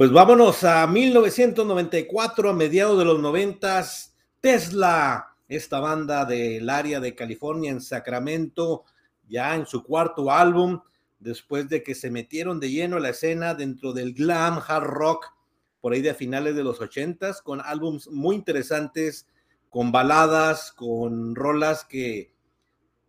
Pues 0.00 0.12
vámonos 0.12 0.64
a 0.64 0.86
1994, 0.86 2.48
a 2.48 2.54
mediados 2.54 2.98
de 2.98 3.04
los 3.04 3.20
noventas, 3.20 4.16
Tesla, 4.40 5.36
esta 5.46 5.78
banda 5.78 6.24
del 6.24 6.70
área 6.70 7.00
de 7.00 7.14
California 7.14 7.70
en 7.70 7.82
Sacramento, 7.82 8.84
ya 9.28 9.54
en 9.54 9.66
su 9.66 9.84
cuarto 9.84 10.30
álbum, 10.30 10.80
después 11.18 11.68
de 11.68 11.82
que 11.82 11.94
se 11.94 12.10
metieron 12.10 12.60
de 12.60 12.70
lleno 12.70 12.96
a 12.96 13.00
la 13.00 13.10
escena 13.10 13.52
dentro 13.52 13.92
del 13.92 14.14
glam 14.14 14.62
hard 14.66 14.84
rock, 14.84 15.34
por 15.82 15.92
ahí 15.92 16.00
de 16.00 16.14
finales 16.14 16.56
de 16.56 16.64
los 16.64 16.80
ochentas, 16.80 17.42
con 17.42 17.60
álbums 17.60 18.08
muy 18.08 18.36
interesantes, 18.36 19.28
con 19.68 19.92
baladas, 19.92 20.72
con 20.72 21.34
rolas 21.34 21.84
que 21.84 22.32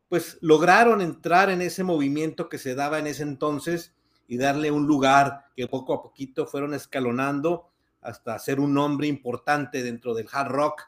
pues 0.10 0.40
lograron 0.41 0.99
entrar 0.99 1.52
en 1.52 1.62
ese 1.62 1.85
movimiento 1.85 2.49
que 2.49 2.58
se 2.58 2.76
daba 2.76 2.99
en 2.99 3.08
ese 3.08 3.23
entonces 3.23 3.94
y 4.31 4.38
darle 4.38 4.71
un 4.71 4.88
lugar 4.88 5.48
que 5.58 5.67
poco 5.67 5.94
a 5.94 6.02
poquito 6.02 6.48
fueron 6.48 6.73
escalonando 6.73 7.70
hasta 7.99 8.40
ser 8.40 8.62
un 8.62 8.73
nombre 8.73 9.05
importante 9.05 9.84
dentro 9.84 10.13
del 10.13 10.30
hard 10.31 10.48
rock, 10.48 10.84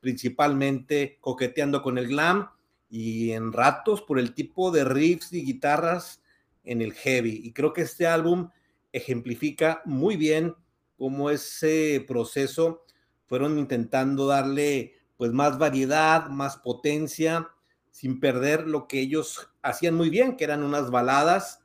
principalmente 0.00 1.18
coqueteando 1.20 1.82
con 1.82 1.98
el 1.98 2.08
glam 2.08 2.48
y 2.88 3.32
en 3.32 3.52
ratos 3.52 4.00
por 4.00 4.18
el 4.18 4.32
tipo 4.32 4.70
de 4.70 4.84
riffs 4.84 5.34
y 5.34 5.44
guitarras 5.44 6.22
en 6.64 6.80
el 6.80 6.94
heavy. 6.94 7.42
Y 7.44 7.52
creo 7.52 7.74
que 7.74 7.82
este 7.82 8.06
álbum 8.06 8.48
ejemplifica 8.90 9.82
muy 9.84 10.16
bien 10.16 10.54
cómo 10.96 11.28
ese 11.28 12.02
proceso 12.08 12.86
fueron 13.26 13.58
intentando 13.58 14.26
darle 14.26 14.94
pues 15.18 15.30
más 15.32 15.58
variedad, 15.58 16.30
más 16.30 16.56
potencia, 16.56 17.50
sin 17.90 18.18
perder 18.18 18.66
lo 18.66 18.88
que 18.88 19.00
ellos 19.00 19.50
hacían 19.60 19.94
muy 19.94 20.08
bien, 20.08 20.38
que 20.38 20.44
eran 20.44 20.62
unas 20.62 20.90
baladas 20.90 21.60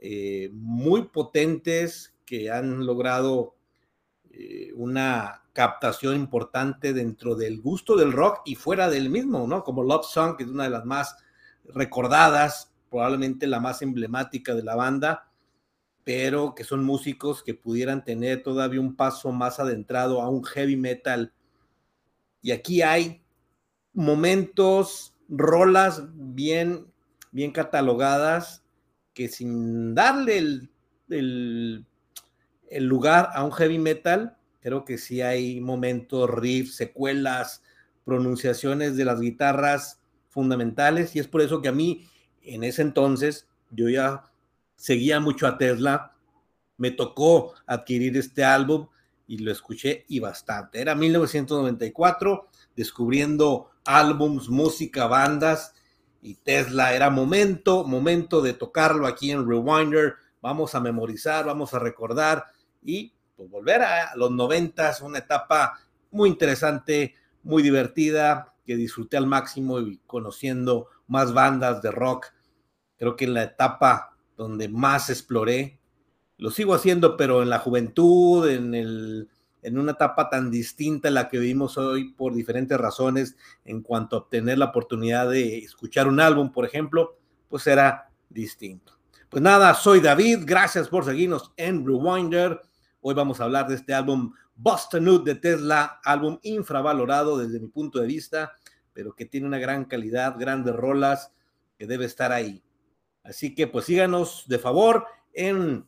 eh, 0.00 0.50
muy 0.52 1.06
potentes 1.06 2.14
que 2.24 2.50
han 2.50 2.86
logrado 2.86 3.56
eh, 4.30 4.70
una 4.76 5.42
captación 5.52 6.14
importante 6.14 6.92
dentro 6.92 7.34
del 7.34 7.60
gusto 7.60 7.96
del 7.96 8.12
rock 8.12 8.42
y 8.44 8.54
fuera 8.54 8.88
del 8.88 9.10
mismo, 9.10 9.48
¿no? 9.48 9.64
Como 9.64 9.82
Love 9.82 10.06
Song, 10.06 10.36
que 10.36 10.44
es 10.44 10.50
una 10.50 10.64
de 10.64 10.70
las 10.70 10.84
más 10.84 11.16
recordadas, 11.64 12.72
probablemente 12.90 13.48
la 13.48 13.58
más 13.58 13.82
emblemática 13.82 14.54
de 14.54 14.62
la 14.62 14.76
banda, 14.76 15.32
pero 16.04 16.54
que 16.54 16.62
son 16.62 16.84
músicos 16.84 17.42
que 17.42 17.54
pudieran 17.54 18.04
tener 18.04 18.44
todavía 18.44 18.80
un 18.80 18.94
paso 18.94 19.32
más 19.32 19.58
adentrado 19.58 20.22
a 20.22 20.28
un 20.28 20.44
heavy 20.44 20.76
metal. 20.76 21.32
Y 22.40 22.52
aquí 22.52 22.82
hay 22.82 23.24
momentos, 23.92 25.16
rolas 25.28 26.04
bien, 26.14 26.86
bien 27.32 27.50
catalogadas 27.50 28.62
que 29.18 29.28
sin 29.28 29.96
darle 29.96 30.38
el, 30.38 30.70
el, 32.70 32.84
lugar 32.84 33.30
a 33.34 33.42
un 33.42 33.50
heavy 33.50 33.76
metal, 33.76 34.36
creo 34.60 34.84
que 34.84 34.96
sí 34.96 35.22
hay 35.22 35.60
momentos, 35.60 36.30
riffs, 36.30 36.76
secuelas, 36.76 37.64
pronunciaciones 38.04 38.96
de 38.96 39.04
las 39.04 39.18
guitarras 39.20 40.00
fundamentales 40.28 41.16
y 41.16 41.18
es 41.18 41.26
por 41.26 41.40
eso 41.40 41.60
que 41.60 41.66
a 41.66 41.72
mí 41.72 42.06
en 42.42 42.62
ese 42.62 42.82
entonces 42.82 43.48
yo 43.72 43.88
ya 43.88 44.22
seguía 44.76 45.18
mucho 45.18 45.48
a 45.48 45.58
Tesla, 45.58 46.12
me 46.76 46.92
tocó 46.92 47.54
adquirir 47.66 48.16
este 48.16 48.44
álbum 48.44 48.86
y 49.26 49.38
lo 49.38 49.50
escuché 49.50 50.04
y 50.06 50.20
bastante. 50.20 50.80
Era 50.80 50.94
1994, 50.94 52.46
descubriendo 52.76 53.70
álbums, 53.84 54.48
música, 54.48 55.08
bandas 55.08 55.74
y 56.28 56.34
Tesla. 56.34 56.94
Era 56.94 57.08
momento, 57.10 57.84
momento 57.84 58.42
de 58.42 58.52
tocarlo 58.52 59.06
aquí 59.06 59.30
en 59.30 59.48
Rewinder. 59.48 60.16
Vamos 60.42 60.74
a 60.74 60.80
memorizar, 60.80 61.46
vamos 61.46 61.72
a 61.74 61.78
recordar 61.78 62.44
y 62.82 63.14
pues, 63.34 63.48
volver 63.48 63.82
a 63.82 64.14
los 64.14 64.30
noventas, 64.30 65.00
una 65.00 65.18
etapa 65.18 65.78
muy 66.10 66.28
interesante, 66.28 67.14
muy 67.42 67.62
divertida, 67.62 68.54
que 68.66 68.76
disfruté 68.76 69.16
al 69.16 69.26
máximo 69.26 69.80
y 69.80 69.98
conociendo 70.06 70.88
más 71.06 71.32
bandas 71.32 71.80
de 71.80 71.90
rock. 71.90 72.26
Creo 72.98 73.16
que 73.16 73.24
en 73.24 73.34
la 73.34 73.44
etapa 73.44 74.16
donde 74.36 74.68
más 74.68 75.08
exploré, 75.08 75.80
lo 76.36 76.50
sigo 76.50 76.74
haciendo, 76.74 77.16
pero 77.16 77.42
en 77.42 77.48
la 77.48 77.58
juventud, 77.58 78.48
en 78.48 78.74
el 78.74 79.28
en 79.62 79.78
una 79.78 79.92
etapa 79.92 80.28
tan 80.30 80.50
distinta 80.50 81.08
a 81.08 81.10
la 81.10 81.28
que 81.28 81.38
vivimos 81.38 81.76
hoy 81.78 82.12
por 82.12 82.34
diferentes 82.34 82.78
razones 82.78 83.36
en 83.64 83.82
cuanto 83.82 84.16
a 84.16 84.18
obtener 84.20 84.58
la 84.58 84.66
oportunidad 84.66 85.30
de 85.30 85.58
escuchar 85.58 86.08
un 86.08 86.20
álbum, 86.20 86.52
por 86.52 86.64
ejemplo, 86.64 87.18
pues 87.48 87.66
era 87.66 88.10
distinto. 88.28 88.98
Pues 89.28 89.42
nada, 89.42 89.74
soy 89.74 90.00
David, 90.00 90.40
gracias 90.44 90.88
por 90.88 91.04
seguirnos 91.04 91.52
en 91.56 91.84
Rewinder. 91.86 92.60
Hoy 93.00 93.14
vamos 93.14 93.40
a 93.40 93.44
hablar 93.44 93.68
de 93.68 93.74
este 93.74 93.94
álbum 93.94 94.32
Boston 94.54 95.22
de 95.24 95.34
Tesla, 95.36 96.00
álbum 96.04 96.38
infravalorado 96.42 97.38
desde 97.38 97.60
mi 97.60 97.68
punto 97.68 98.00
de 98.00 98.06
vista, 98.06 98.52
pero 98.92 99.14
que 99.14 99.24
tiene 99.24 99.46
una 99.46 99.58
gran 99.58 99.84
calidad, 99.84 100.36
grandes 100.38 100.74
rolas, 100.74 101.32
que 101.78 101.86
debe 101.86 102.06
estar 102.06 102.32
ahí. 102.32 102.62
Así 103.22 103.54
que 103.54 103.66
pues 103.66 103.84
síganos 103.84 104.44
de 104.48 104.58
favor 104.58 105.06
en 105.32 105.86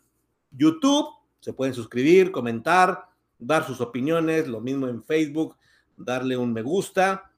YouTube, 0.51 1.09
se 1.41 1.53
pueden 1.53 1.75
suscribir, 1.75 2.31
comentar, 2.31 3.10
dar 3.41 3.67
sus 3.67 3.81
opiniones, 3.81 4.47
lo 4.47 4.61
mismo 4.61 4.87
en 4.89 5.03
Facebook, 5.03 5.57
darle 5.97 6.37
un 6.37 6.53
me 6.53 6.63
gusta 6.63 7.33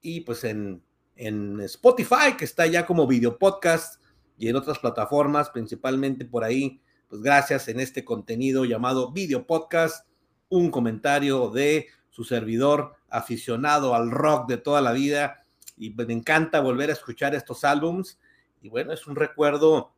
y 0.00 0.20
pues 0.20 0.44
en, 0.44 0.82
en 1.16 1.60
Spotify, 1.60 2.36
que 2.38 2.44
está 2.44 2.66
ya 2.66 2.86
como 2.86 3.06
video 3.06 3.38
podcast 3.38 4.02
y 4.36 4.48
en 4.48 4.56
otras 4.56 4.78
plataformas, 4.78 5.50
principalmente 5.50 6.24
por 6.24 6.44
ahí, 6.44 6.80
pues 7.08 7.22
gracias 7.22 7.68
en 7.68 7.80
este 7.80 8.04
contenido 8.04 8.64
llamado 8.64 9.12
video 9.12 9.46
podcast, 9.46 10.06
un 10.48 10.70
comentario 10.70 11.50
de 11.50 11.88
su 12.10 12.24
servidor 12.24 12.94
aficionado 13.08 13.94
al 13.94 14.10
rock 14.10 14.48
de 14.48 14.58
toda 14.58 14.80
la 14.80 14.92
vida 14.92 15.44
y 15.76 15.90
me 15.90 16.12
encanta 16.12 16.60
volver 16.60 16.90
a 16.90 16.94
escuchar 16.94 17.34
estos 17.34 17.64
álbums 17.64 18.18
y 18.62 18.68
bueno, 18.68 18.92
es 18.92 19.06
un 19.06 19.16
recuerdo 19.16 19.92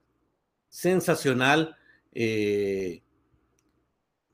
sensacional. 0.68 1.76
Eh, 2.12 3.02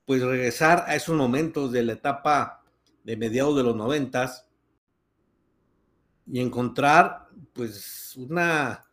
pues 0.06 0.22
regresar 0.22 0.84
a 0.87 0.94
esos 0.94 1.15
momentos 1.15 1.72
de 1.72 1.83
la 1.83 1.93
etapa 1.93 2.65
de 3.05 3.17
mediados 3.17 3.56
de 3.56 3.62
los 3.65 3.77
noventas 3.77 4.49
y 6.27 6.41
encontrar 6.41 7.28
pues 7.53 8.15
una 8.17 8.84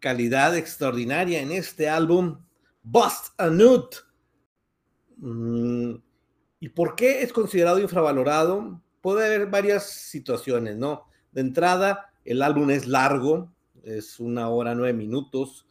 calidad 0.00 0.56
extraordinaria 0.56 1.40
en 1.40 1.52
este 1.52 1.88
álbum 1.88 2.38
Bust 2.82 3.28
a 3.38 3.48
Nut. 3.48 3.94
Mm, 5.18 5.94
¿Y 6.60 6.68
por 6.70 6.96
qué 6.96 7.22
es 7.22 7.32
considerado 7.32 7.78
infravalorado? 7.78 8.82
Puede 9.00 9.26
haber 9.26 9.46
varias 9.48 9.90
situaciones, 9.90 10.76
¿no? 10.76 11.06
De 11.32 11.40
entrada, 11.40 12.12
el 12.24 12.42
álbum 12.42 12.70
es 12.70 12.86
largo, 12.86 13.52
es 13.82 14.20
una 14.20 14.48
hora 14.48 14.74
nueve 14.74 14.92
minutos, 14.92 15.66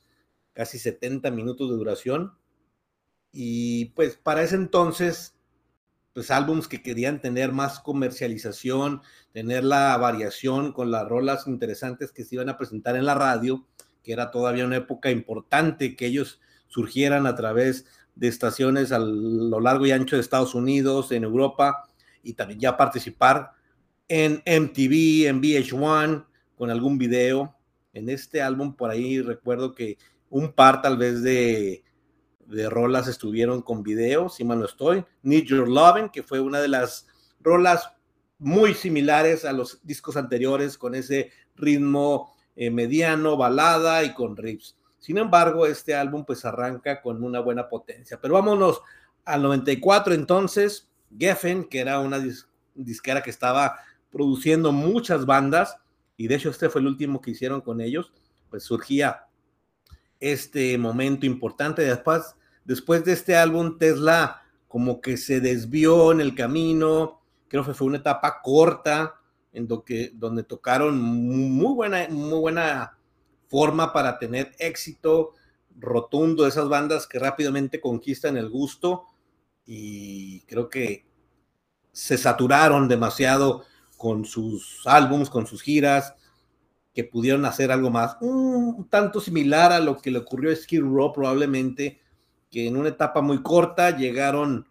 casi 0.54 0.80
70 0.80 1.32
minutos 1.32 1.70
de 1.70 1.78
duración. 1.78 2.34
Y 3.32 3.86
pues 3.96 4.18
para 4.18 4.44
ese 4.44 4.56
entonces, 4.56 5.36
pues 6.14 6.32
álbums 6.32 6.68
que 6.68 6.82
querían 6.82 7.22
tener 7.22 7.52
más 7.54 7.80
comercialización, 7.80 9.02
tener 9.32 9.64
la 9.64 9.96
variación 9.98 10.74
con 10.74 10.92
las 10.92 11.08
rolas 11.08 11.48
interesantes 11.48 12.12
que 12.12 12.26
se 12.26 12.36
iban 12.36 12.50
a 12.50 12.58
presentar 12.58 12.96
en 12.96 13.06
la 13.06 13.16
radio, 13.16 13.66
que 14.04 14.14
era 14.14 14.32
todavía 14.32 14.66
una 14.66 14.78
época 14.78 15.12
importante 15.12 15.96
que 15.96 16.08
ellos 16.08 16.42
surgieran 16.68 17.26
a 17.26 17.36
través 17.36 17.86
de 18.16 18.28
estaciones 18.28 18.92
a 18.92 19.00
lo 19.00 19.60
largo 19.60 19.86
y 19.86 19.92
ancho 19.92 20.16
de 20.16 20.22
Estados 20.22 20.54
Unidos, 20.54 21.12
en 21.12 21.24
Europa, 21.24 21.90
y 22.24 22.34
también 22.34 22.60
ya 22.60 22.78
participar 22.78 23.52
en 24.08 24.44
MTV, 24.46 25.28
en 25.28 25.42
VH1, 25.42 26.26
con 26.56 26.70
algún 26.70 26.98
video. 26.98 27.56
En 27.94 28.10
este 28.10 28.42
álbum, 28.42 28.76
por 28.76 28.90
ahí 28.90 29.22
recuerdo 29.22 29.74
que 29.74 29.98
un 30.30 30.54
par 30.54 30.82
tal 30.82 30.98
vez 30.98 31.22
de 31.22 31.84
de 32.48 32.70
rolas 32.70 33.08
estuvieron 33.08 33.62
con 33.62 33.84
video, 33.84 34.30
si 34.30 34.44
mal 34.44 34.60
no 34.60 34.66
estoy. 34.66 35.06
Need 35.24 35.46
Your 35.46 35.68
Loving, 35.68 36.10
que 36.10 36.24
fue 36.24 36.40
una 36.40 36.60
de 36.60 36.68
las 36.68 37.08
rolas 37.40 37.92
muy 38.40 38.74
similares 38.74 39.46
a 39.46 39.54
los 39.54 39.80
discos 39.84 40.18
anteriores, 40.18 40.78
con 40.78 40.96
ese 40.96 41.32
ritmo 41.56 42.34
eh, 42.56 42.70
mediano, 42.70 43.38
balada 43.38 44.04
y 44.04 44.14
con 44.14 44.36
riffs. 44.36 44.76
Sin 45.00 45.18
embargo, 45.18 45.66
este 45.66 45.96
álbum 45.96 46.26
pues 46.26 46.46
arranca 46.46 47.02
con 47.02 47.24
una 47.24 47.40
buena 47.40 47.70
potencia. 47.70 48.20
Pero 48.22 48.36
vámonos 48.36 48.82
al 49.26 49.42
94 49.42 50.14
entonces, 50.14 50.90
Geffen, 51.18 51.66
que 51.66 51.80
era 51.80 52.00
una 52.00 52.20
disquera 52.76 53.22
que 53.22 53.30
estaba 53.30 53.80
produciendo 54.12 54.72
muchas 54.72 55.26
bandas, 55.26 55.78
y 56.18 56.28
de 56.28 56.36
hecho 56.36 56.50
este 56.50 56.70
fue 56.70 56.82
el 56.82 56.88
último 56.88 57.22
que 57.22 57.32
hicieron 57.32 57.62
con 57.62 57.82
ellos, 57.82 58.12
pues 58.50 58.64
surgía 58.64 59.28
este 60.22 60.78
momento 60.78 61.26
importante. 61.26 61.82
Después, 61.82 62.36
después 62.64 63.04
de 63.04 63.14
este 63.14 63.36
álbum, 63.36 63.78
Tesla 63.78 64.42
como 64.72 65.02
que 65.02 65.18
se 65.18 65.42
desvió 65.42 66.14
en 66.14 66.22
el 66.22 66.34
camino. 66.34 67.20
Creo 67.50 67.66
que 67.66 67.74
fue 67.74 67.88
una 67.88 67.98
etapa 67.98 68.42
corta 68.42 69.16
en 69.52 69.68
lo 69.68 69.84
que, 69.84 70.12
donde 70.14 70.44
tocaron 70.44 70.98
muy 71.02 71.74
buena, 71.74 72.08
muy 72.10 72.40
buena 72.40 72.98
forma 73.50 73.92
para 73.92 74.18
tener 74.18 74.54
éxito 74.60 75.34
rotundo, 75.78 76.48
esas 76.48 76.70
bandas 76.70 77.06
que 77.06 77.20
rápidamente 77.20 77.82
conquistan 77.82 78.38
el 78.38 78.50
gusto 78.50 79.08
y 79.66 80.42
creo 80.46 80.70
que 80.70 81.06
se 81.92 82.18
saturaron 82.18 82.88
demasiado 82.88 83.66
con 83.98 84.24
sus 84.24 84.84
álbums, 84.86 85.30
con 85.30 85.48
sus 85.48 85.62
giras, 85.62 86.16
que 86.94 87.04
pudieron 87.04 87.46
hacer 87.46 87.72
algo 87.72 87.90
más, 87.90 88.18
un 88.22 88.88
tanto 88.90 89.22
similar 89.22 89.72
a 89.72 89.80
lo 89.80 89.98
que 89.98 90.12
le 90.12 90.20
ocurrió 90.20 90.52
a 90.52 90.56
Skid 90.56 90.82
Row 90.82 91.14
probablemente, 91.14 92.02
que 92.50 92.68
en 92.68 92.76
una 92.76 92.90
etapa 92.90 93.22
muy 93.22 93.42
corta 93.42 93.96
llegaron 93.96 94.68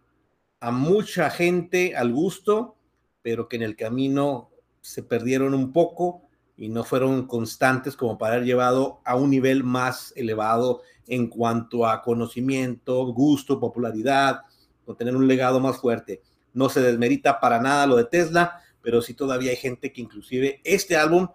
a 0.61 0.71
mucha 0.71 1.31
gente 1.31 1.97
al 1.97 2.13
gusto, 2.13 2.77
pero 3.23 3.49
que 3.49 3.57
en 3.57 3.63
el 3.63 3.77
camino 3.77 4.51
se 4.83 5.03
perdieron 5.03 5.55
un 5.55 5.73
poco 5.73 6.29
y 6.57 6.69
no 6.69 6.85
fueron 6.85 7.27
constantes 7.27 7.97
como 7.97 8.19
para 8.19 8.35
haber 8.35 8.47
llevado 8.47 9.01
a 9.05 9.17
un 9.17 9.31
nivel 9.31 9.65
más 9.65 10.13
elevado 10.15 10.83
en 11.07 11.29
cuanto 11.29 11.87
a 11.87 12.03
conocimiento, 12.03 13.07
gusto, 13.07 13.59
popularidad, 13.59 14.43
o 14.85 14.95
tener 14.95 15.17
un 15.17 15.27
legado 15.27 15.59
más 15.59 15.79
fuerte. 15.79 16.23
No 16.53 16.69
se 16.69 16.83
desmerita 16.83 17.41
para 17.41 17.61
nada 17.61 17.87
lo 17.87 17.97
de 17.97 18.05
Tesla, 18.05 18.61
pero 18.83 19.01
sí 19.01 19.15
todavía 19.15 19.51
hay 19.51 19.57
gente 19.57 19.93
que 19.93 20.03
inclusive 20.03 20.61
este 20.65 20.97
álbum 20.97 21.29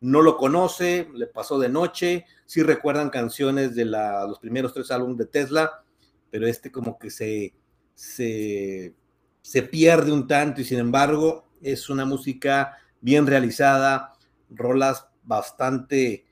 no 0.00 0.22
lo 0.22 0.36
conoce, 0.36 1.08
le 1.14 1.26
pasó 1.26 1.58
de 1.58 1.68
noche, 1.68 2.26
sí 2.44 2.62
recuerdan 2.62 3.10
canciones 3.10 3.74
de 3.74 3.86
los 3.86 4.38
primeros 4.38 4.72
tres 4.74 4.90
álbumes 4.90 5.18
de 5.18 5.26
Tesla, 5.26 5.84
pero 6.30 6.46
este 6.46 6.70
como 6.70 6.98
que 6.98 7.10
se, 7.10 7.54
se, 7.94 8.94
se 9.40 9.62
pierde 9.62 10.12
un 10.12 10.26
tanto 10.26 10.60
y 10.60 10.64
sin 10.64 10.78
embargo 10.78 11.48
es 11.60 11.88
una 11.88 12.04
música 12.04 12.76
bien 13.00 13.26
realizada, 13.26 14.12
rolas 14.50 15.08
bastante 15.22 16.26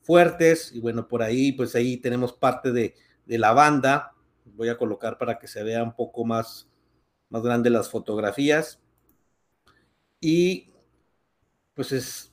fuertes 0.00 0.72
y 0.72 0.80
bueno, 0.80 1.08
por 1.08 1.22
ahí 1.22 1.52
pues 1.52 1.74
ahí 1.74 1.96
tenemos 1.98 2.32
parte 2.32 2.72
de, 2.72 2.94
de 3.26 3.38
la 3.38 3.52
banda, 3.52 4.12
voy 4.44 4.68
a 4.68 4.78
colocar 4.78 5.18
para 5.18 5.38
que 5.38 5.48
se 5.48 5.62
vea 5.62 5.82
un 5.82 5.94
poco 5.94 6.24
más, 6.24 6.68
más 7.30 7.42
grande 7.42 7.70
las 7.70 7.90
fotografías. 7.90 8.80
Y 10.20 10.72
pues 11.74 11.92
es 11.92 12.32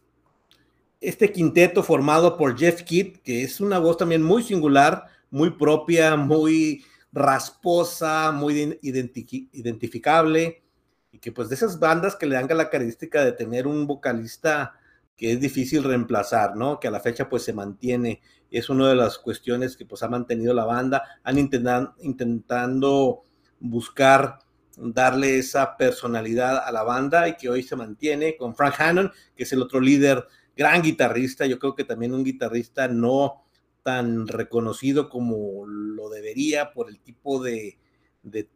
este 1.10 1.32
quinteto 1.32 1.84
formado 1.84 2.38
por 2.38 2.58
Jeff 2.58 2.84
Kidd, 2.84 3.18
que 3.18 3.44
es 3.44 3.62
una 3.62 3.80
voz 3.80 3.98
también 3.98 4.24
muy 4.24 4.44
singular, 4.44 5.06
muy 5.30 5.52
propia, 5.52 6.16
muy 6.16 6.84
rasposa, 7.12 8.32
muy 8.32 8.80
identificable, 8.82 10.64
y 11.12 11.20
que 11.20 11.32
pues 11.32 11.50
de 11.50 11.56
esas 11.56 11.80
bandas 11.80 12.16
que 12.16 12.26
le 12.26 12.36
dan 12.36 12.48
la 12.50 12.70
característica 12.70 13.24
de 13.24 13.32
tener 13.32 13.68
un 13.68 13.88
vocalista 13.88 14.74
que 15.16 15.32
es 15.32 15.40
difícil 15.40 15.84
reemplazar, 15.84 16.56
¿no? 16.56 16.80
Que 16.80 16.90
a 16.90 16.92
la 16.92 17.00
fecha 17.00 17.30
pues 17.30 17.44
se 17.44 17.54
mantiene, 17.54 18.22
es 18.52 18.70
una 18.70 18.90
de 18.90 18.96
las 18.96 19.18
cuestiones 19.18 19.78
que 19.78 19.86
pues 19.86 20.04
ha 20.04 20.10
mantenido 20.10 20.54
la 20.54 20.66
banda, 20.66 21.04
han 21.24 21.38
intentado, 21.38 21.96
intentando 22.00 23.24
buscar 23.60 24.40
darle 24.78 25.38
esa 25.38 25.78
personalidad 25.78 26.58
a 26.58 26.72
la 26.72 26.84
banda 26.84 27.28
y 27.30 27.38
que 27.38 27.50
hoy 27.50 27.64
se 27.64 27.76
mantiene 27.76 28.36
con 28.36 28.56
Frank 28.56 28.76
Hannon, 28.78 29.12
que 29.36 29.44
es 29.44 29.54
el 29.54 29.62
otro 29.62 29.80
líder, 29.80 30.28
gran 30.56 30.82
guitarrista, 30.82 31.46
yo 31.46 31.60
creo 31.60 31.76
que 31.76 31.84
también 31.84 32.14
un 32.14 32.24
guitarrista 32.24 32.88
no 32.88 33.44
tan 33.84 34.28
reconocido 34.28 35.10
como 35.10 35.68
lo 35.68 36.10
debería 36.10 36.74
por 36.74 36.90
el 36.90 37.00
tipo 37.00 37.44
de, 37.44 37.78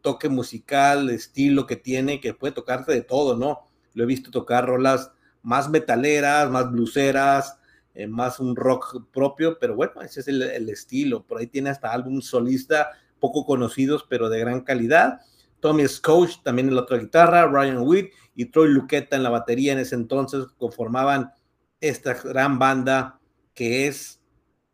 toque 0.00 0.28
musical, 0.28 1.08
estilo 1.10 1.66
que 1.66 1.76
tiene, 1.76 2.20
que 2.20 2.34
puede 2.34 2.52
tocarte 2.52 2.92
de 2.92 3.02
todo, 3.02 3.36
¿no? 3.36 3.68
Lo 3.94 4.02
he 4.02 4.06
visto 4.06 4.32
tocar 4.32 4.66
rolas 4.66 5.12
más 5.42 5.70
metaleras, 5.70 6.50
más 6.50 6.72
bluseras, 6.72 7.60
eh, 7.94 8.08
más 8.08 8.40
un 8.40 8.56
rock 8.56 9.04
propio, 9.12 9.58
pero 9.60 9.76
bueno, 9.76 10.02
ese 10.02 10.20
es 10.20 10.28
el, 10.28 10.68
estilo. 10.68 11.24
Por 11.24 11.38
ahí 11.38 11.46
tiene 11.46 11.70
hasta 11.70 11.92
álbum 11.92 12.20
solista 12.20 12.90
poco 13.20 13.46
conocidos, 13.46 14.04
pero 14.08 14.28
de 14.28 14.40
gran 14.40 14.62
calidad. 14.62 15.20
Tommy 15.60 15.86
Scotch 15.86 16.42
también 16.42 16.68
en 16.68 16.74
la 16.74 16.82
otra 16.82 16.98
guitarra, 16.98 17.46
Ryan 17.46 17.82
Witt 17.82 18.10
y 18.34 18.46
Troy 18.46 18.68
Luqueta 18.70 19.14
en 19.14 19.22
la 19.22 19.30
batería 19.30 19.72
en 19.72 19.78
ese 19.78 19.94
entonces 19.94 20.46
conformaban 20.58 21.32
esta 21.80 22.14
gran 22.14 22.58
banda 22.58 23.20
que 23.54 23.86
es 23.86 24.20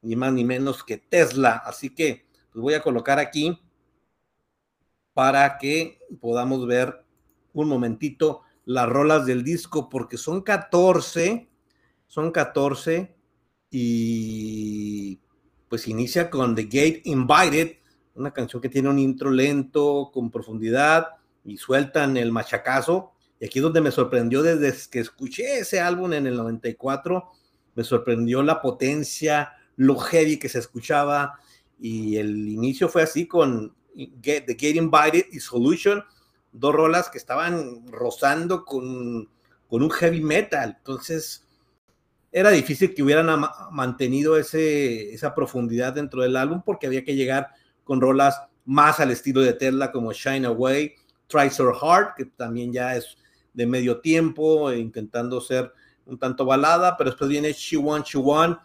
ni 0.02 0.16
más 0.16 0.32
ni 0.32 0.44
menos 0.44 0.84
que 0.84 0.98
Tesla. 0.98 1.62
Así 1.64 1.94
que 1.94 2.26
pues 2.52 2.62
voy 2.62 2.74
a 2.74 2.82
colocar 2.82 3.18
aquí 3.18 3.60
para 5.12 5.58
que 5.58 5.98
podamos 6.20 6.66
ver 6.66 7.04
un 7.52 7.68
momentito 7.68 8.42
las 8.66 8.88
rolas 8.88 9.24
del 9.26 9.44
disco, 9.44 9.88
porque 9.88 10.18
son 10.18 10.42
14, 10.42 11.48
son 12.06 12.32
14 12.32 13.16
y 13.70 15.20
pues 15.68 15.88
inicia 15.88 16.30
con 16.30 16.54
The 16.54 16.64
Gate 16.64 17.02
Invited, 17.04 17.76
una 18.14 18.32
canción 18.32 18.60
que 18.60 18.68
tiene 18.68 18.88
un 18.88 18.98
intro 18.98 19.30
lento, 19.30 20.10
con 20.12 20.30
profundidad, 20.30 21.08
y 21.44 21.56
sueltan 21.56 22.16
el 22.16 22.32
machacazo. 22.32 23.12
Y 23.40 23.46
aquí 23.46 23.58
es 23.58 23.62
donde 23.62 23.80
me 23.80 23.90
sorprendió 23.90 24.42
desde 24.42 24.90
que 24.90 25.00
escuché 25.00 25.58
ese 25.58 25.80
álbum 25.80 26.12
en 26.12 26.26
el 26.26 26.36
94, 26.36 27.30
me 27.74 27.84
sorprendió 27.84 28.42
la 28.42 28.62
potencia, 28.62 29.52
lo 29.76 29.96
heavy 29.96 30.38
que 30.38 30.48
se 30.48 30.58
escuchaba, 30.58 31.38
y 31.78 32.16
el 32.16 32.48
inicio 32.48 32.88
fue 32.88 33.02
así 33.02 33.26
con 33.26 33.74
Get, 34.22 34.46
The 34.46 34.56
Get 34.58 34.76
Invited 34.76 35.26
y 35.32 35.40
Solution, 35.40 36.02
dos 36.52 36.74
rolas 36.74 37.10
que 37.10 37.18
estaban 37.18 37.86
rozando 37.88 38.64
con, 38.64 39.28
con 39.68 39.82
un 39.82 39.90
heavy 39.90 40.22
metal. 40.22 40.76
Entonces, 40.78 41.46
era 42.32 42.50
difícil 42.50 42.94
que 42.94 43.02
hubieran 43.02 43.28
mantenido 43.70 44.36
ese, 44.36 45.12
esa 45.12 45.34
profundidad 45.34 45.92
dentro 45.92 46.22
del 46.22 46.36
álbum 46.36 46.62
porque 46.64 46.86
había 46.86 47.04
que 47.04 47.14
llegar 47.14 47.48
con 47.84 48.00
rolas 48.00 48.40
más 48.64 49.00
al 49.00 49.10
estilo 49.10 49.40
de 49.40 49.52
Tesla 49.52 49.92
como 49.92 50.12
Shine 50.12 50.46
Away, 50.46 50.94
Try 51.28 51.50
So 51.50 51.72
Hard, 51.82 52.14
que 52.16 52.24
también 52.24 52.72
ya 52.72 52.96
es 52.96 53.16
de 53.56 53.66
medio 53.66 54.00
tiempo, 54.00 54.70
intentando 54.70 55.40
ser 55.40 55.72
un 56.04 56.18
tanto 56.18 56.44
balada, 56.44 56.96
pero 56.96 57.10
después 57.10 57.28
viene 57.28 57.52
She 57.52 57.76
Want, 57.76 58.06
She 58.06 58.18
Want, 58.18 58.60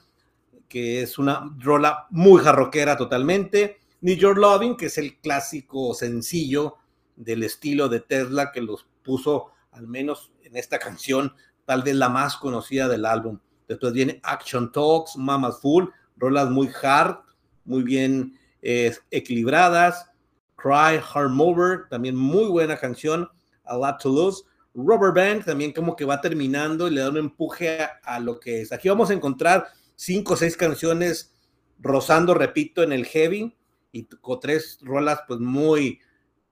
que 0.68 1.02
es 1.02 1.18
una 1.18 1.50
rola 1.58 2.08
muy 2.12 2.42
jarroquera 2.42 2.98
totalmente, 2.98 3.80
Need 4.02 4.20
Your 4.20 4.38
Loving, 4.38 4.76
que 4.76 4.88
es 4.88 4.98
el 4.98 5.18
clásico 5.20 5.94
sencillo 5.94 6.76
del 7.16 7.44
estilo 7.44 7.88
de 7.88 8.02
Tesla 8.02 8.52
que 8.52 8.62
los 8.62 8.86
puso, 9.02 9.52
al 9.72 9.88
menos 9.88 10.32
en 10.44 10.58
esta 10.58 10.78
canción, 10.78 11.34
tal 11.66 11.84
vez 11.84 11.96
la 11.96 12.10
más 12.10 12.36
conocida 12.36 12.88
del 12.88 13.06
álbum. 13.06 13.40
Después 13.68 13.94
viene 13.94 14.20
Action 14.24 14.72
Talks, 14.72 15.16
Mama's 15.16 15.62
Full, 15.62 15.86
rolas 16.18 16.50
muy 16.50 16.70
hard, 16.84 17.20
muy 17.64 17.84
bien 17.84 18.38
eh, 18.62 18.94
equilibradas. 19.10 20.10
Cry, 20.58 21.02
Hard 21.14 21.30
Mover, 21.32 21.88
también 21.90 22.16
muy 22.16 22.46
buena 22.46 22.78
canción. 22.78 23.30
A 23.64 23.78
Lot 23.78 24.00
to 24.02 24.10
Lose. 24.10 24.44
Rubber 24.74 25.14
Band, 25.14 25.46
también 25.46 25.74
como 25.74 25.96
que 25.96 26.06
va 26.06 26.22
terminando 26.22 26.88
y 26.88 26.92
le 26.92 27.02
da 27.02 27.10
un 27.10 27.18
empuje 27.18 27.82
a, 27.82 28.00
a 28.04 28.20
lo 28.20 28.40
que 28.40 28.62
es. 28.62 28.72
Aquí 28.72 28.90
vamos 28.90 29.10
a 29.10 29.14
encontrar 29.14 29.68
cinco 29.96 30.34
o 30.34 30.38
seis 30.38 30.56
canciones 30.56 31.34
rozando, 31.80 32.34
repito, 32.34 32.84
en 32.84 32.94
el 32.94 33.06
heavy 33.06 33.56
y 33.92 34.06
con 34.06 34.40
tres 34.40 34.80
rolas 34.82 35.22
pues 35.28 35.40
muy 35.40 36.00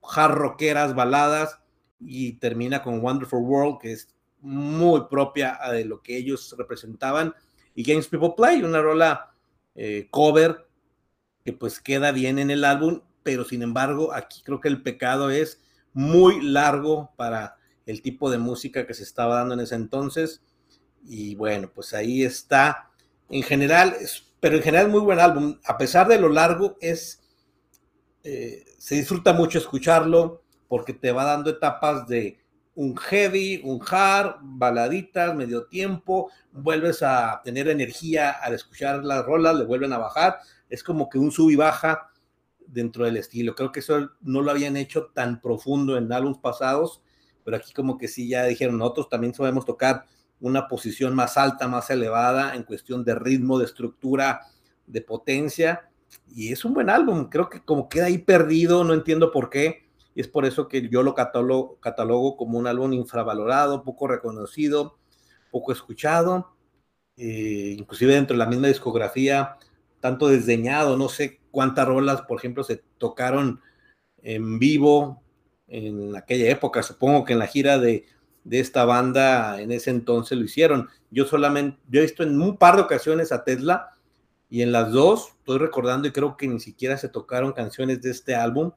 hard 0.01 0.33
rockeras, 0.33 0.95
baladas 0.95 1.59
y 1.99 2.33
termina 2.33 2.81
con 2.81 3.01
Wonderful 3.01 3.43
World 3.43 3.79
que 3.79 3.91
es 3.91 4.15
muy 4.41 5.01
propia 5.09 5.59
de 5.71 5.85
lo 5.85 6.01
que 6.01 6.17
ellos 6.17 6.55
representaban 6.57 7.33
y 7.75 7.83
Games 7.83 8.07
People 8.07 8.33
Play, 8.35 8.63
una 8.63 8.81
rola 8.81 9.33
eh, 9.75 10.07
cover 10.11 10.67
que 11.43 11.53
pues 11.53 11.79
queda 11.79 12.11
bien 12.11 12.39
en 12.39 12.51
el 12.51 12.63
álbum, 12.63 13.01
pero 13.23 13.43
sin 13.43 13.61
embargo 13.61 14.13
aquí 14.13 14.41
creo 14.43 14.59
que 14.59 14.67
el 14.67 14.81
pecado 14.81 15.29
es 15.29 15.61
muy 15.93 16.41
largo 16.41 17.11
para 17.15 17.57
el 17.89 18.01
tipo 18.01 18.29
de 18.29 18.37
música 18.37 18.85
que 18.85 18.93
se 18.93 19.03
estaba 19.03 19.35
dando 19.35 19.55
en 19.55 19.61
ese 19.61 19.75
entonces. 19.75 20.41
Y 21.05 21.35
bueno, 21.35 21.71
pues 21.73 21.93
ahí 21.93 22.23
está. 22.23 22.91
En 23.29 23.43
general, 23.43 23.95
pero 24.39 24.57
en 24.57 24.63
general 24.63 24.89
muy 24.89 25.01
buen 25.01 25.19
álbum, 25.19 25.57
a 25.65 25.77
pesar 25.77 26.07
de 26.07 26.19
lo 26.19 26.29
largo 26.29 26.77
es 26.81 27.21
eh, 28.23 28.65
se 28.77 28.95
disfruta 28.95 29.33
mucho 29.33 29.57
escucharlo 29.57 30.43
porque 30.67 30.93
te 30.93 31.11
va 31.11 31.23
dando 31.23 31.49
etapas 31.49 32.07
de 32.07 32.37
un 32.75 32.95
heavy, 32.95 33.61
un 33.63 33.81
hard, 33.89 34.37
baladitas, 34.41 35.35
medio 35.35 35.65
tiempo, 35.65 36.29
vuelves 36.51 37.01
a 37.01 37.41
tener 37.43 37.67
energía 37.67 38.29
al 38.29 38.53
escuchar 38.53 39.03
las 39.03 39.25
rolas, 39.25 39.55
le 39.55 39.65
vuelven 39.65 39.93
a 39.93 39.97
bajar, 39.97 40.37
es 40.69 40.83
como 40.83 41.09
que 41.09 41.17
un 41.17 41.31
sub 41.31 41.49
y 41.49 41.55
baja 41.55 42.11
dentro 42.67 43.05
del 43.05 43.17
estilo. 43.17 43.55
Creo 43.55 43.71
que 43.71 43.79
eso 43.79 44.11
no 44.21 44.41
lo 44.41 44.51
habían 44.51 44.77
hecho 44.77 45.07
tan 45.07 45.41
profundo 45.41 45.97
en 45.97 46.11
álbumes 46.13 46.37
pasados, 46.37 47.01
pero 47.43 47.57
aquí 47.57 47.73
como 47.73 47.97
que 47.97 48.07
sí 48.07 48.27
ya 48.27 48.45
dijeron, 48.45 48.77
nosotros 48.77 49.09
también 49.09 49.33
sabemos 49.33 49.65
tocar 49.65 50.05
una 50.39 50.67
posición 50.67 51.15
más 51.15 51.37
alta, 51.37 51.67
más 51.67 51.89
elevada 51.89 52.55
en 52.55 52.63
cuestión 52.63 53.03
de 53.03 53.15
ritmo, 53.15 53.59
de 53.59 53.65
estructura, 53.65 54.41
de 54.87 55.01
potencia, 55.01 55.89
y 56.33 56.51
es 56.51 56.65
un 56.65 56.73
buen 56.73 56.89
álbum, 56.89 57.29
creo 57.29 57.49
que 57.49 57.61
como 57.61 57.89
queda 57.89 58.05
ahí 58.05 58.17
perdido, 58.17 58.83
no 58.83 58.93
entiendo 58.93 59.31
por 59.31 59.49
qué, 59.49 59.89
y 60.15 60.21
es 60.21 60.27
por 60.27 60.45
eso 60.45 60.67
que 60.67 60.89
yo 60.89 61.03
lo 61.03 61.13
catalogo, 61.13 62.35
como 62.37 62.57
un 62.57 62.67
álbum 62.67 62.93
infravalorado, 62.93 63.83
poco 63.83 64.07
reconocido, 64.07 64.97
poco 65.51 65.71
escuchado, 65.71 66.55
eh, 67.17 67.75
inclusive 67.77 68.13
dentro 68.13 68.33
de 68.33 68.39
la 68.39 68.49
misma 68.49 68.67
discografía, 68.67 69.57
tanto 69.99 70.27
desdeñado, 70.27 70.97
no 70.97 71.09
sé 71.09 71.39
cuántas 71.51 71.87
rolas, 71.87 72.21
por 72.23 72.37
ejemplo, 72.37 72.63
se 72.63 72.83
tocaron 72.97 73.61
en 74.21 74.59
vivo 74.59 75.21
en 75.69 76.15
aquella 76.15 76.49
época, 76.49 76.83
supongo 76.83 77.23
que 77.23 77.33
en 77.33 77.39
la 77.39 77.47
gira 77.47 77.77
de, 77.77 78.05
de 78.43 78.59
esta 78.59 78.85
banda 78.85 79.61
en 79.61 79.71
ese 79.71 79.91
entonces 79.91 80.37
lo 80.37 80.43
hicieron. 80.43 80.89
Yo 81.11 81.25
solamente, 81.25 81.79
yo 81.89 81.99
he 81.99 82.03
visto 82.03 82.23
en 82.23 82.41
un 82.41 82.57
par 82.57 82.75
de 82.75 82.81
ocasiones 82.81 83.31
a 83.31 83.43
Tesla 83.43 83.91
y 84.49 84.61
en 84.61 84.71
las 84.71 84.91
dos 84.91 85.33
estoy 85.39 85.59
recordando 85.59 86.07
y 86.07 86.11
creo 86.11 86.35
que 86.35 86.47
ni 86.47 86.59
siquiera 86.59 86.97
se 86.97 87.09
tocaron 87.09 87.53
canciones 87.53 88.01
de 88.01 88.11
este 88.11 88.35
álbum, 88.35 88.71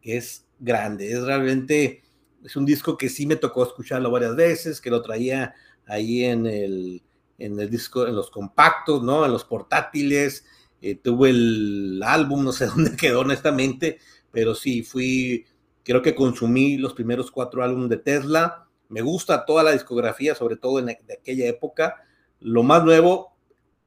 que 0.00 0.16
es 0.16 0.46
grande, 0.58 1.12
es 1.12 1.22
realmente, 1.22 2.02
es 2.44 2.56
un 2.56 2.64
disco 2.64 2.96
que 2.96 3.08
sí 3.08 3.26
me 3.26 3.36
tocó 3.36 3.64
escucharlo 3.64 4.10
varias 4.10 4.36
veces, 4.36 4.80
que 4.80 4.90
lo 4.90 5.02
traía 5.02 5.54
ahí 5.86 6.24
en 6.24 6.46
el, 6.46 7.02
en 7.38 7.58
el 7.58 7.68
disco, 7.68 8.06
en 8.06 8.14
los 8.14 8.30
compactos, 8.30 9.02
¿no? 9.02 9.24
En 9.24 9.32
los 9.32 9.44
portátiles, 9.44 10.44
eh, 10.80 10.94
tuve 10.94 11.30
el 11.30 12.00
álbum, 12.04 12.44
no 12.44 12.52
sé 12.52 12.66
dónde 12.76 12.96
quedó 12.96 13.20
honestamente, 13.20 13.98
pero 14.30 14.54
sí, 14.54 14.82
fui, 14.82 15.44
creo 15.86 16.02
que 16.02 16.16
consumí 16.16 16.78
los 16.78 16.94
primeros 16.94 17.30
cuatro 17.30 17.62
álbumes 17.62 17.88
de 17.88 17.98
Tesla, 17.98 18.66
me 18.88 19.02
gusta 19.02 19.44
toda 19.44 19.62
la 19.62 19.70
discografía, 19.70 20.34
sobre 20.34 20.56
todo 20.56 20.80
en, 20.80 20.86
de 20.86 21.14
aquella 21.14 21.46
época, 21.46 22.04
lo 22.40 22.64
más 22.64 22.84
nuevo, 22.84 23.36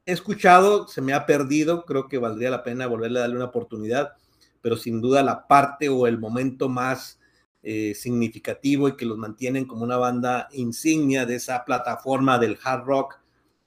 he 0.06 0.12
escuchado, 0.12 0.88
se 0.88 1.02
me 1.02 1.12
ha 1.12 1.26
perdido, 1.26 1.84
creo 1.84 2.08
que 2.08 2.16
valdría 2.16 2.48
la 2.48 2.62
pena 2.62 2.86
volverle 2.86 3.18
a 3.18 3.22
darle 3.22 3.36
una 3.36 3.44
oportunidad, 3.46 4.14
pero 4.62 4.76
sin 4.76 5.02
duda 5.02 5.22
la 5.22 5.46
parte 5.46 5.90
o 5.90 6.06
el 6.06 6.18
momento 6.18 6.70
más 6.70 7.20
eh, 7.62 7.94
significativo 7.94 8.88
y 8.88 8.96
que 8.96 9.04
los 9.04 9.18
mantienen 9.18 9.66
como 9.66 9.84
una 9.84 9.98
banda 9.98 10.48
insignia 10.52 11.26
de 11.26 11.34
esa 11.34 11.66
plataforma 11.66 12.38
del 12.38 12.58
hard 12.64 12.84
rock, 12.86 13.20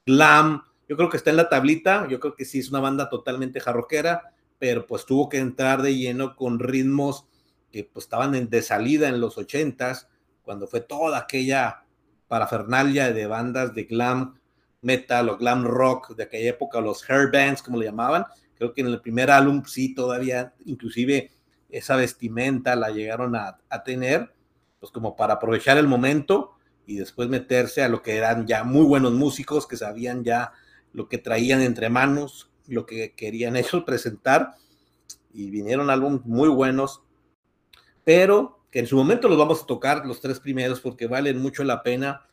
glam, 0.08 0.64
yo 0.90 0.98
creo 0.98 1.10
que 1.10 1.18
está 1.18 1.30
en 1.30 1.38
la 1.38 1.50
tablita, 1.50 2.08
yo 2.10 2.20
creo 2.20 2.34
que 2.34 2.46
sí 2.46 2.58
es 2.58 2.72
una 2.72 2.80
banda 2.80 3.10
totalmente 3.10 3.60
jarroquera, 3.60 4.34
pero 4.58 4.88
pues 4.88 5.06
tuvo 5.06 5.30
que 5.30 5.38
entrar 5.38 5.84
de 5.84 5.96
lleno 5.96 6.36
con 6.36 6.58
ritmos 6.58 7.28
que 7.74 7.84
pues 7.84 8.06
estaban 8.06 8.50
de 8.50 8.62
salida 8.62 9.10
en 9.10 9.20
los 9.20 9.40
ochentas, 9.40 10.08
cuando 10.44 10.68
fue 10.68 10.80
toda 10.80 11.18
aquella 11.18 11.86
parafernalia 12.28 13.12
de 13.12 13.26
bandas 13.26 13.74
de 13.74 13.86
glam 13.86 14.40
metal 14.82 15.30
o 15.30 15.38
glam 15.38 15.66
rock 15.66 16.16
de 16.16 16.24
aquella 16.24 16.52
época, 16.52 16.80
los 16.80 17.10
hair 17.10 17.32
bands, 17.32 17.64
como 17.64 17.80
le 17.80 17.86
llamaban. 17.86 18.26
Creo 18.56 18.74
que 18.74 18.82
en 18.82 18.88
el 18.88 19.02
primer 19.02 19.32
álbum 19.32 19.64
sí 19.66 19.96
todavía, 19.96 20.54
inclusive 20.66 21.32
esa 21.70 21.96
vestimenta 21.96 22.76
la 22.76 22.92
llegaron 22.92 23.36
a, 23.36 23.58
a 23.70 23.84
tener, 23.84 24.32
pues 24.80 24.92
como 24.92 25.16
para 25.16 25.34
aprovechar 25.36 25.78
el 25.78 25.88
momento 25.88 26.52
y 26.86 26.98
después 26.98 27.28
meterse 27.28 27.82
a 27.82 27.90
lo 27.90 28.04
que 28.04 28.18
eran 28.18 28.46
ya 28.46 28.64
muy 28.64 28.86
buenos 28.86 29.14
músicos 29.14 29.66
que 29.66 29.78
sabían 29.78 30.24
ya 30.24 30.52
lo 30.92 31.10
que 31.10 31.18
traían 31.18 31.62
entre 31.62 31.90
manos, 31.90 32.52
lo 32.68 32.86
que 32.86 33.14
querían 33.16 33.56
ellos 33.56 33.84
presentar 33.86 34.52
y 35.34 35.50
vinieron 35.50 35.90
álbumes 35.90 36.24
muy 36.26 36.50
buenos, 36.50 37.02
pero 38.04 38.60
que 38.72 38.80
en 38.80 38.88
su 38.88 38.96
momento 38.96 39.30
los 39.30 39.38
vamos 39.38 39.62
a 39.62 39.66
tocar 39.66 40.06
los 40.06 40.20
tres 40.20 40.40
primeros 40.40 40.80
porque 40.80 41.08
valen 41.08 41.40
mucho 41.40 41.64
la 41.64 41.84
pena. 41.84 42.26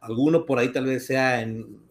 Alguno 0.00 0.46
por 0.46 0.58
ahí 0.58 0.68
tal 0.68 0.86
vez 0.86 1.06
sea 1.06 1.44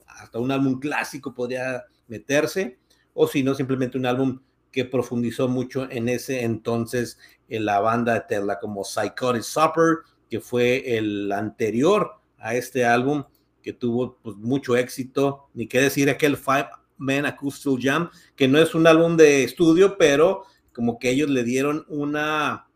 hasta 0.08 0.40
un 0.40 0.52
álbum 0.52 0.80
clásico 0.80 1.34
podría 1.34 1.86
meterse, 2.08 2.80
o 3.14 3.28
si 3.28 3.44
no, 3.44 3.54
simplemente 3.54 3.98
un 3.98 4.06
álbum 4.06 4.40
que 4.72 4.86
profundizó 4.86 5.48
mucho 5.48 5.90
en 5.90 6.08
ese 6.08 6.44
entonces 6.44 7.18
en 7.50 7.66
la 7.66 7.80
banda 7.80 8.14
de 8.14 8.22
Tesla, 8.22 8.60
como 8.60 8.84
Psychotic 8.84 9.42
Supper, 9.42 9.98
que 10.30 10.40
fue 10.40 10.98
el 10.98 11.32
anterior 11.32 12.12
a 12.38 12.56
este 12.56 12.86
álbum, 12.86 13.24
que 13.62 13.74
tuvo 13.74 14.18
pues, 14.22 14.38
mucho 14.38 14.76
éxito, 14.76 15.50
ni 15.54 15.68
qué 15.68 15.82
decir 15.82 16.10
aquel 16.10 16.38
Five 16.38 16.70
Man 16.98 17.26
Acoustic 17.26 17.80
Jam, 17.82 18.10
que 18.36 18.48
no 18.48 18.60
es 18.60 18.76
un 18.76 18.88
álbum 18.88 19.18
de 19.18 19.44
estudio, 19.44 19.98
pero 19.98 20.44
como 20.74 21.00
que 21.00 21.10
ellos 21.10 21.30
le 21.30 21.44
dieron 21.44 21.86
una 21.90 22.67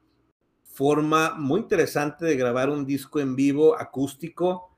forma 0.74 1.34
muy 1.38 1.62
interesante 1.62 2.26
de 2.26 2.36
grabar 2.36 2.70
un 2.70 2.86
disco 2.86 3.20
en 3.20 3.36
vivo 3.36 3.80
acústico 3.80 4.70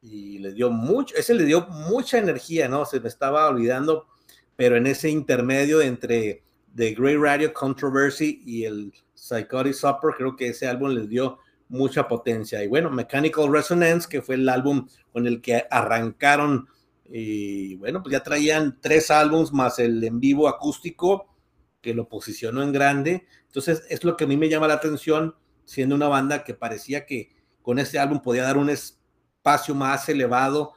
y 0.00 0.38
le 0.38 0.52
dio 0.52 0.70
mucho, 0.70 1.14
ese 1.16 1.34
le 1.34 1.44
dio 1.44 1.66
mucha 1.68 2.18
energía, 2.18 2.68
¿no? 2.68 2.84
Se 2.84 3.00
me 3.00 3.08
estaba 3.08 3.48
olvidando, 3.48 4.06
pero 4.54 4.76
en 4.76 4.86
ese 4.86 5.10
intermedio 5.10 5.80
entre 5.80 6.42
The 6.74 6.94
Great 6.94 7.20
Radio 7.20 7.52
Controversy 7.52 8.42
y 8.44 8.64
el 8.64 8.92
Psychotic 9.14 9.74
Supper, 9.74 10.14
creo 10.16 10.36
que 10.36 10.48
ese 10.48 10.66
álbum 10.66 10.90
les 10.90 11.08
dio 11.08 11.38
mucha 11.68 12.06
potencia. 12.06 12.62
Y 12.62 12.68
bueno, 12.68 12.90
Mechanical 12.90 13.50
Resonance, 13.50 14.08
que 14.08 14.22
fue 14.22 14.36
el 14.36 14.48
álbum 14.48 14.86
con 15.12 15.26
el 15.26 15.40
que 15.40 15.64
arrancaron, 15.70 16.68
y 17.08 17.76
bueno, 17.76 18.02
pues 18.02 18.12
ya 18.12 18.22
traían 18.22 18.78
tres 18.80 19.10
álbums 19.10 19.52
más 19.52 19.78
el 19.78 20.02
en 20.02 20.20
vivo 20.20 20.48
acústico, 20.48 21.28
que 21.80 21.94
lo 21.94 22.08
posicionó 22.08 22.62
en 22.62 22.72
grande. 22.72 23.26
Entonces, 23.56 23.86
es 23.88 24.04
lo 24.04 24.18
que 24.18 24.24
a 24.24 24.26
mí 24.26 24.36
me 24.36 24.50
llama 24.50 24.68
la 24.68 24.74
atención, 24.74 25.34
siendo 25.64 25.94
una 25.94 26.08
banda 26.08 26.44
que 26.44 26.52
parecía 26.52 27.06
que 27.06 27.34
con 27.62 27.78
este 27.78 27.98
álbum 27.98 28.20
podía 28.20 28.42
dar 28.42 28.58
un, 28.58 28.68
espacio 28.68 29.74
más 29.74 30.06
elevado 30.10 30.74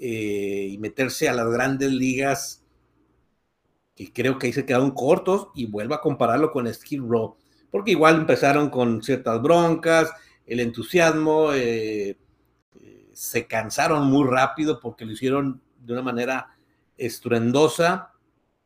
eh, 0.00 0.68
y 0.70 0.78
meterse 0.78 1.28
a 1.28 1.34
las 1.34 1.46
grandes 1.50 1.92
ligas, 1.92 2.64
que 3.94 4.10
creo 4.10 4.38
que 4.38 4.46
ahí 4.46 4.54
se 4.54 4.64
quedaron 4.64 4.92
cortos, 4.92 5.48
y 5.54 5.66
vuelvo 5.66 5.92
a 5.92 6.00
compararlo 6.00 6.50
con 6.50 6.72
Skid 6.72 7.02
Row, 7.02 7.36
porque 7.70 7.90
igual 7.90 8.14
empezaron 8.14 8.70
con 8.70 9.02
ciertas 9.02 9.42
broncas, 9.42 10.10
el 10.46 10.60
entusiasmo, 10.60 11.52
eh, 11.52 12.16
eh, 12.80 13.10
se 13.12 13.46
cansaron 13.46 14.06
muy 14.06 14.26
rápido 14.26 14.80
porque 14.80 15.04
lo 15.04 15.12
hicieron 15.12 15.60
de 15.78 15.92
una 15.92 16.00
manera 16.00 16.56
estruendosa 16.96 18.12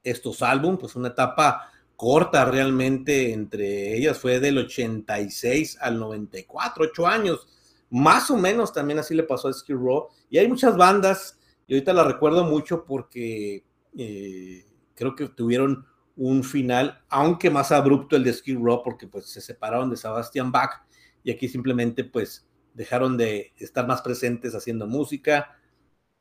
estos 0.04 0.42
álbumes, 0.42 0.78
pues 0.78 0.94
una 0.94 1.08
etapa 1.08 1.72
corta 1.98 2.44
realmente 2.44 3.32
entre 3.32 3.96
ellas 3.96 4.18
fue 4.18 4.38
del 4.38 4.58
86 4.58 5.78
al 5.80 5.98
94, 5.98 6.84
ocho 6.84 7.06
años 7.06 7.48
más 7.90 8.30
o 8.30 8.36
menos 8.36 8.72
también 8.72 8.98
así 8.98 9.14
le 9.14 9.22
pasó 9.22 9.48
a 9.48 9.52
Skid 9.52 9.74
Row. 9.74 10.08
Y 10.30 10.38
hay 10.38 10.48
muchas 10.48 10.76
bandas, 10.76 11.38
y 11.66 11.74
ahorita 11.74 11.92
la 11.92 12.04
recuerdo 12.04 12.44
mucho 12.44 12.84
porque 12.84 13.64
eh, 13.96 14.66
creo 14.94 15.14
que 15.14 15.28
tuvieron 15.28 15.86
un 16.16 16.42
final, 16.42 17.02
aunque 17.08 17.50
más 17.50 17.72
abrupto 17.72 18.16
el 18.16 18.24
de 18.24 18.32
Skid 18.32 18.58
Row, 18.58 18.82
porque 18.82 19.06
pues 19.06 19.26
se 19.26 19.40
separaron 19.40 19.90
de 19.90 19.96
Sebastian 19.96 20.50
Bach 20.50 20.82
y 21.22 21.30
aquí 21.30 21.48
simplemente 21.48 22.04
pues 22.04 22.46
dejaron 22.74 23.16
de 23.16 23.52
estar 23.56 23.86
más 23.86 24.02
presentes 24.02 24.54
haciendo 24.54 24.86
música, 24.86 25.56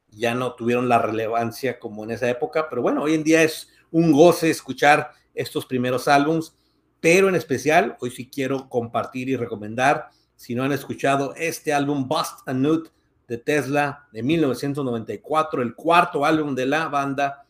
ya 0.10 0.34
no 0.34 0.53
tuvieron 0.53 0.88
la 0.88 1.00
relevancia 1.00 1.79
como 1.79 2.03
en 2.03 2.12
esa 2.12 2.29
época, 2.29 2.69
pero 2.69 2.81
bueno, 2.81 3.03
hoy 3.03 3.13
en 3.13 3.24
día 3.24 3.43
es 3.43 3.69
un 3.91 4.12
goce 4.12 4.50
escuchar 4.50 5.12
estos 5.34 5.65
primeros 5.65 6.08
álbums, 6.08 6.56
pero 7.00 7.29
en 7.29 7.36
especial 7.36 7.96
hoy 8.01 8.12
sí 8.12 8.29
quiero 8.29 8.70
compartir 8.70 9.29
y 9.29 9.36
recomendar 9.36 10.10
si 10.36 10.53
no 10.56 10.63
han 10.63 10.72
escuchado 10.72 11.34
este 11.36 11.74
álbum 11.74 12.08
Bust 12.08 12.48
a 12.48 12.53
Nut 12.53 12.89
de 13.27 13.38
Tesla 13.38 14.08
de 14.13 14.24
1994, 14.24 15.62
el 15.62 15.75
cuarto 15.75 16.24
álbum 16.24 16.56
de 16.56 16.65
la 16.65 16.88
banda, 16.88 17.46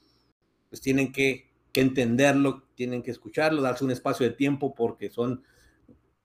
pues 0.69 0.81
tienen 0.81 1.11
que, 1.11 1.49
que 1.71 1.81
entenderlo, 1.81 2.63
tienen 2.75 3.03
que 3.03 3.11
escucharlo, 3.11 3.61
darse 3.61 3.83
un 3.83 3.91
espacio 3.91 4.25
de 4.25 4.33
tiempo 4.33 4.73
porque 4.73 5.09
son 5.09 5.43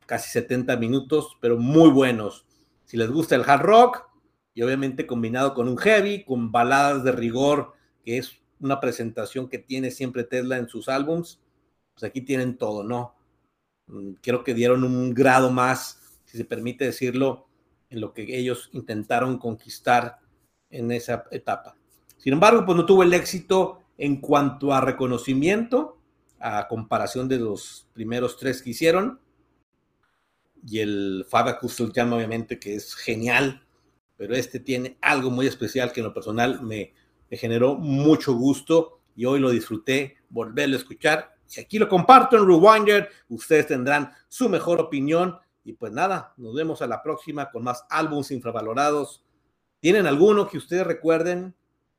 casi 0.06 0.30
70 0.30 0.76
minutos, 0.76 1.36
pero 1.40 1.58
muy 1.58 1.90
buenos. 1.90 2.46
Si 2.84 2.96
les 2.96 3.10
gusta 3.10 3.34
el 3.34 3.44
hard 3.44 3.62
rock 3.62 4.08
y 4.54 4.62
obviamente 4.62 5.06
combinado 5.06 5.54
con 5.54 5.68
un 5.68 5.76
heavy, 5.76 6.24
con 6.24 6.52
baladas 6.52 7.04
de 7.04 7.12
rigor, 7.12 7.72
que 8.04 8.18
es 8.18 8.41
una 8.62 8.80
presentación 8.80 9.48
que 9.48 9.58
tiene 9.58 9.90
siempre 9.90 10.24
Tesla 10.24 10.56
en 10.56 10.68
sus 10.68 10.88
álbums, 10.88 11.40
pues 11.92 12.04
aquí 12.04 12.22
tienen 12.22 12.56
todo, 12.56 12.82
¿no? 12.84 13.14
Mm, 13.88 14.12
creo 14.22 14.42
que 14.42 14.54
dieron 14.54 14.84
un 14.84 15.12
grado 15.12 15.50
más 15.50 16.02
si 16.32 16.38
se 16.38 16.46
permite 16.46 16.86
decirlo, 16.86 17.46
en 17.90 18.00
lo 18.00 18.14
que 18.14 18.38
ellos 18.38 18.70
intentaron 18.72 19.36
conquistar 19.36 20.18
en 20.70 20.90
esa 20.90 21.24
etapa. 21.30 21.76
Sin 22.16 22.32
embargo, 22.32 22.64
pues 22.64 22.74
no 22.74 22.86
tuvo 22.86 23.02
el 23.02 23.12
éxito 23.12 23.82
en 23.98 24.16
cuanto 24.16 24.72
a 24.72 24.80
reconocimiento, 24.80 25.98
a 26.40 26.66
comparación 26.68 27.28
de 27.28 27.38
los 27.38 27.86
primeros 27.92 28.38
tres 28.38 28.62
que 28.62 28.70
hicieron. 28.70 29.20
Y 30.66 30.78
el 30.78 31.26
Custom 31.60 31.92
Jam, 31.94 32.14
obviamente, 32.14 32.58
que 32.58 32.76
es 32.76 32.94
genial, 32.94 33.62
pero 34.16 34.34
este 34.34 34.58
tiene 34.58 34.96
algo 35.02 35.30
muy 35.30 35.46
especial 35.46 35.92
que 35.92 36.00
en 36.00 36.06
lo 36.06 36.14
personal 36.14 36.62
me, 36.62 36.94
me 37.32 37.38
generó 37.38 37.76
mucho 37.76 38.34
gusto 38.34 39.00
y 39.16 39.24
hoy 39.24 39.40
lo 39.40 39.48
disfruté 39.48 40.18
volverlo 40.28 40.76
a 40.76 40.78
escuchar. 40.78 41.34
Y 41.56 41.60
aquí 41.60 41.78
lo 41.78 41.88
comparto 41.88 42.36
en 42.36 42.46
Rewinder. 42.46 43.08
Ustedes 43.30 43.68
tendrán 43.68 44.12
su 44.28 44.50
mejor 44.50 44.78
opinión 44.78 45.38
y 45.64 45.72
pues 45.72 45.94
nada, 45.94 46.34
nos 46.36 46.54
vemos 46.54 46.82
a 46.82 46.86
la 46.86 47.02
próxima 47.02 47.50
con 47.50 47.64
más 47.64 47.86
álbumes 47.88 48.30
infravalorados. 48.32 49.24
¿Tienen 49.80 50.06
alguno 50.06 50.46
que 50.46 50.58
ustedes 50.58 50.86
recuerden? 50.86 51.54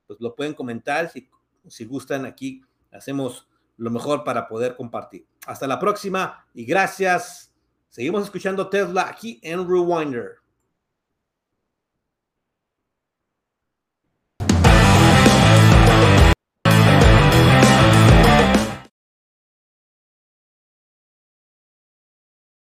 Pues 0.05 0.21
lo 0.21 0.35
pueden 0.35 0.53
comentar. 0.53 1.09
Si, 1.09 1.27
si 1.67 1.85
gustan, 1.85 2.27
aquí 2.27 2.61
hacemos 2.91 3.47
lo 3.77 3.89
mejor 3.89 4.23
para 4.23 4.47
poder 4.47 4.75
compartir. 4.75 5.25
Hasta 5.47 5.65
la 5.65 5.79
próxima 5.79 6.45
y 6.53 6.63
gracias. 6.63 7.51
Seguimos 7.89 8.23
escuchando 8.25 8.69
Tesla 8.69 9.07
aquí 9.09 9.39
en 9.41 9.67
Rewinder. 9.67 10.42